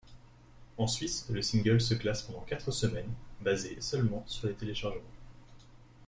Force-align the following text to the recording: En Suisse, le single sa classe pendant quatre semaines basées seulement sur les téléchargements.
En 0.79 0.87
Suisse, 0.87 1.27
le 1.29 1.43
single 1.43 1.79
sa 1.79 1.95
classe 1.95 2.23
pendant 2.23 2.41
quatre 2.41 2.71
semaines 2.71 3.13
basées 3.41 3.79
seulement 3.81 4.23
sur 4.25 4.47
les 4.47 4.55
téléchargements. 4.55 4.99